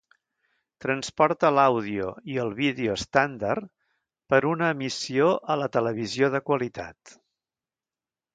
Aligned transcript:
Transporta 0.83 1.51
l’àudio 1.57 2.07
i 2.35 2.39
el 2.43 2.49
vídeo 2.59 2.95
estàndard 3.01 3.67
per 4.33 4.41
una 4.53 4.71
emissió 4.77 5.29
a 5.53 5.59
la 5.65 5.69
televisió 5.77 6.33
de 6.39 6.43
qualitat. 6.51 7.15